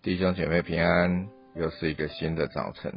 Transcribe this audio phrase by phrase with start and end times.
[0.00, 2.92] 弟兄姐妹平安，又是一个新的早晨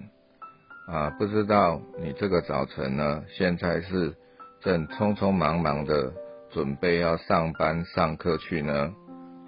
[0.87, 1.09] 啊！
[1.17, 4.15] 不知道你这个早晨呢，现在是
[4.59, 6.13] 正匆匆忙忙的
[6.51, 8.93] 准备要上班上课去呢，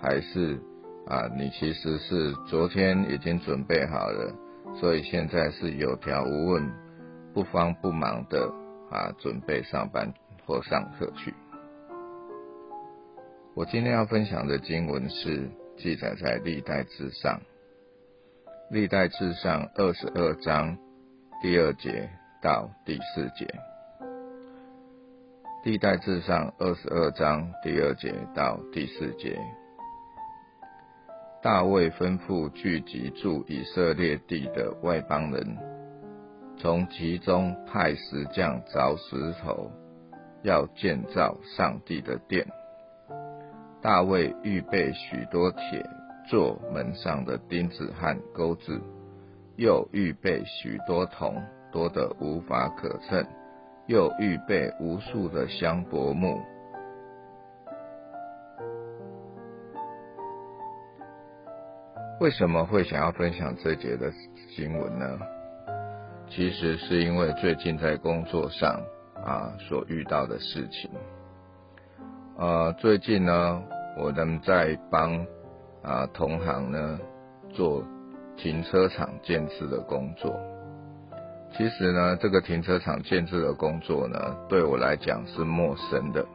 [0.02, 0.60] 还是
[1.06, 4.34] 啊，你其实是昨天已经准备好了，
[4.80, 6.74] 所以现在是有条无问、
[7.36, 8.52] 不慌不忙的
[8.90, 10.12] 啊，准备上班
[10.48, 11.32] 或上课去。
[13.54, 17.42] 我今天要分享的经文是记载在历代志上。
[18.70, 20.78] 历代至上二十二章
[21.42, 22.10] 第二节
[22.42, 23.46] 到第四节。
[25.64, 29.40] 历代至上二十二章第二节到第四节。
[31.42, 35.58] 大卫吩咐聚集住以色列地的外邦人，
[36.58, 39.70] 从其中派石匠凿石头，
[40.42, 42.48] 要建造上帝的殿。
[43.84, 45.86] 大卫预备许多铁。
[46.26, 48.80] 做门上的钉子和钩子，
[49.58, 51.36] 又预备许多铜，
[51.70, 53.26] 多得无法可称；
[53.88, 56.40] 又预备无数的香柏木。
[62.22, 64.10] 为什么会想要分享这节的
[64.56, 65.20] 经文呢？
[66.30, 68.82] 其实是因为最近在工作上
[69.26, 70.90] 啊所遇到的事情。
[72.38, 73.62] 呃，最近呢，
[73.98, 75.26] 我们在帮。
[75.84, 76.98] 啊，同行呢
[77.52, 77.84] 做
[78.38, 80.34] 停车场建设的工作。
[81.52, 84.18] 其实呢，这个停车场建设的工作呢，
[84.48, 86.26] 对我来讲是陌生的。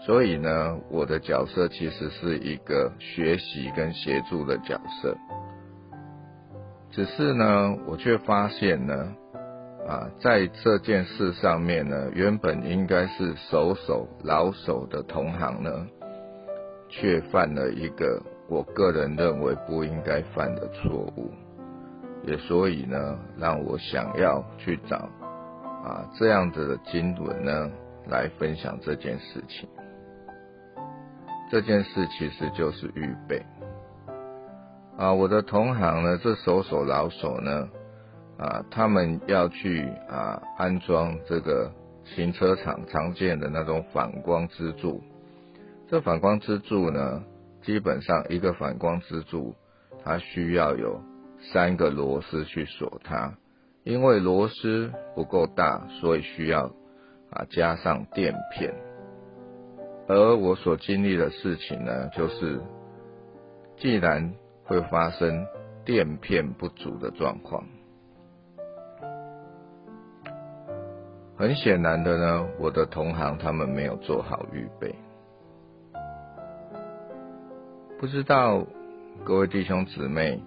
[0.00, 5.16] 所以呢，我的角色其实是一个学习跟协助的角色。
[6.90, 9.14] 只是呢，我却发现呢，
[9.88, 15.86] 啊，在这件事上面呢，原本应该是熟手老手的同行呢，
[16.88, 18.22] 却犯了一个。
[18.48, 21.30] 我个人认为不应该犯的错误，
[22.26, 24.96] 也所以呢，让我想要去找
[25.84, 27.70] 啊这样子的经文呢，
[28.08, 29.66] 来分享这件事情。
[31.50, 33.42] 这件事其实就是预备
[34.98, 37.68] 啊，我的同行呢，这手手老手呢
[38.42, 41.70] 啊，他们要去啊安装这个
[42.04, 45.00] 停车场常见的那种反光支柱，
[45.88, 47.22] 这反光支柱呢。
[47.62, 49.54] 基本上，一个反光支柱，
[50.02, 51.00] 它需要有
[51.52, 53.34] 三个螺丝去锁它。
[53.84, 56.64] 因为螺丝不够大，所以需要
[57.30, 58.74] 啊加上垫片。
[60.08, 62.60] 而我所经历的事情呢，就是
[63.76, 65.46] 既然会发生
[65.84, 67.64] 垫片不足的状况，
[71.42, 74.94] 很显然的呢，我的同行他们没有做好预备。
[77.98, 78.64] 不知道
[79.24, 80.40] 各位弟兄姊妹，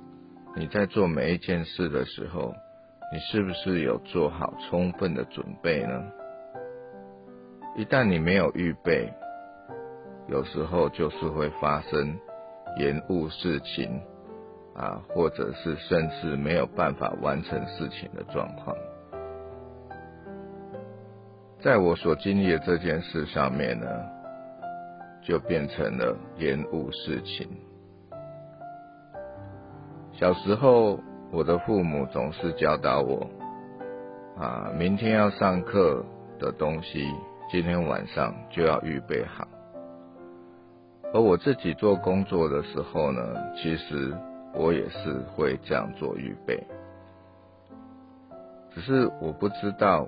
[0.56, 2.53] 你在做每一件事的时候，
[3.11, 6.01] 你是不是有做好充分的准备呢？
[7.75, 9.12] 一旦你没有预备，
[10.29, 12.17] 有时候就是会发生
[12.77, 14.00] 延误事情
[14.73, 18.73] 啊，或者是甚至没有办法完成事情的状况。
[21.65, 23.87] 在我所经历的这件事上面呢？
[25.23, 27.49] 就变成了延误事情。
[30.13, 30.99] 小时候，
[31.31, 33.27] 我的父母总是教导我：
[34.37, 36.05] 啊，明天要上课
[36.37, 37.03] 的东西，
[37.49, 39.47] 今天晚上就要预备好。
[41.15, 43.21] 而我自己做工作的时候呢，
[43.55, 44.15] 其实
[44.53, 46.63] 我也是会这样做预备。
[48.69, 50.07] 只是我不知道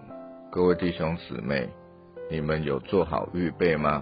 [0.50, 1.70] 各位弟兄姊妹，
[2.32, 4.02] 你们有做好预备吗？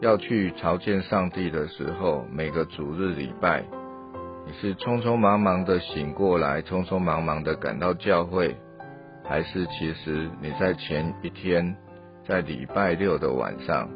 [0.00, 3.64] 要去朝见上帝的时候，每个主日礼拜，
[4.46, 8.56] 你是匆匆忙忙的醒过来，匆匆忙忙的赶到教会，
[9.24, 11.76] 还是其实你在前一天，
[12.24, 13.88] 在礼拜六的晚上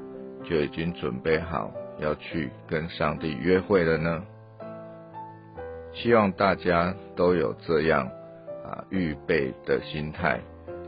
[0.42, 4.20] 就已经准备好要去跟上帝约会了呢？
[5.94, 8.08] 希望大家都有这样
[8.68, 10.40] 啊预备的心态，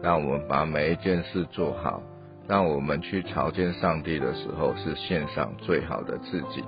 [0.03, 2.03] 让我们把每一件事做好。
[2.49, 6.65] 让我们去朝见上帝的时候，是献上最好的自己。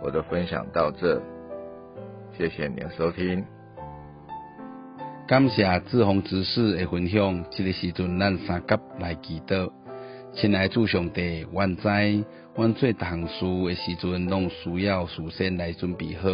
[0.00, 1.20] 我的分享到这，
[2.38, 3.44] 谢谢您收听。
[5.26, 9.68] 感谢志宏执事的分享，这个时阵咱三甲来祈祷。
[10.32, 11.88] 亲爱主上帝，愿知
[12.54, 16.28] 阮做大项事的时阵，拢需要事先来准备好。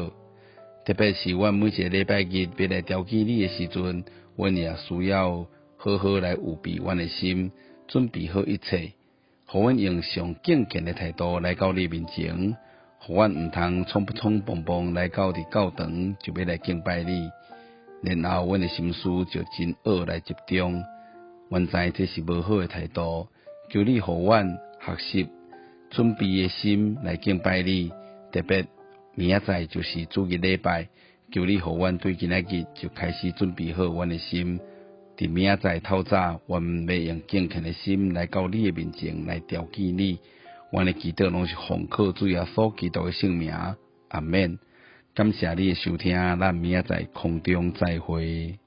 [0.86, 4.04] 特别是阮每一个礼拜日要来调记你诶时阵，
[4.36, 5.44] 阮也需要
[5.76, 7.50] 好好来预备阮诶心。
[7.88, 8.92] 准备好一切，
[9.46, 12.56] 互阮用上敬虔诶态度来到你面前，
[13.00, 17.30] 互阮毋通冲不冲蹦蹦来到伫教堂就要来敬拜你，
[18.02, 20.84] 然后阮诶心思就真恶来集中。
[21.48, 23.26] 阮知这是无好诶态度，
[23.72, 25.28] 求你互阮学习
[25.90, 27.90] 准备诶心来敬拜你。
[28.32, 28.66] 特别
[29.16, 30.88] 明仔载就是主日礼拜，
[31.32, 34.60] 求你互阮对今仔日就开始准备好阮诶心。
[35.16, 40.18] 伫明仔载透早，阮要用敬虔诶心来到你诶面前来调记你。
[40.70, 43.54] 阮诶祈祷拢是奉靠主耶稣祈祷诶圣名，
[44.08, 44.58] 阿免。
[45.14, 48.58] 感谢你诶收听，咱明仔载空中再会。